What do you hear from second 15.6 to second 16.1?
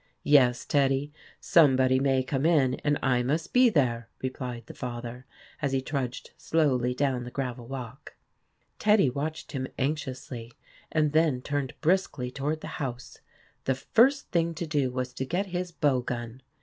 bow